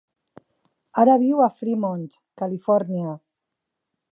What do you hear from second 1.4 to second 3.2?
a Fremont, Califòrnia.